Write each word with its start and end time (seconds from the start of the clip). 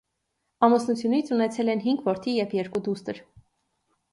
Ամուսնությունից 0.67 1.29
ունեցել 1.35 1.71
են 1.75 1.83
հինգ 1.85 2.01
որդի 2.09 2.33
և 2.39 2.59
երկու 2.61 2.85
դուստր։ 2.89 3.21